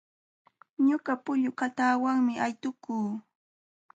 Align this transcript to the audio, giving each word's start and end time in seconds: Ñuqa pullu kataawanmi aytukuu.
Ñuqa 0.87 1.13
pullu 1.23 1.49
kataawanmi 1.59 2.33
aytukuu. 2.45 3.09